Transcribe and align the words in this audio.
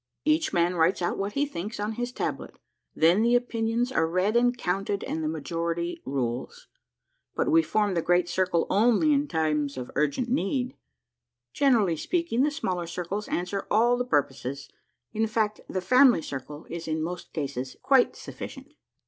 Each 0.25 0.51
man 0.51 0.73
writes 0.73 0.99
out 1.03 1.19
what 1.19 1.33
he 1.33 1.45
thinks 1.45 1.79
on 1.79 1.91
his 1.91 2.11
tablet. 2.11 2.57
Then 2.95 3.21
the 3.21 3.35
opinions 3.35 3.91
are 3.91 4.07
read 4.07 4.35
and 4.35 4.57
counted 4.57 5.03
and 5.03 5.23
the 5.23 5.27
majority 5.27 6.01
rules. 6.07 6.67
But 7.35 7.51
we 7.51 7.61
form 7.61 7.93
the 7.93 8.01
Great 8.01 8.27
Circle 8.27 8.65
only 8.67 9.13
in 9.13 9.27
times 9.27 9.77
of 9.77 9.91
urgent 9.93 10.27
need. 10.27 10.75
Gen 11.53 11.75
erally 11.75 11.99
speaking, 11.99 12.41
the 12.41 12.49
smaller 12.49 12.87
circles 12.87 13.27
answer 13.27 13.67
all 13.69 13.95
the 13.95 14.03
purposes; 14.03 14.71
in 15.13 15.27
fact, 15.27 15.61
the 15.69 15.81
family 15.81 16.23
circle 16.23 16.65
is 16.67 16.87
in 16.87 17.03
most 17.03 17.31
cases 17.31 17.75
quite 17.83 18.15
sufficient." 18.15 18.73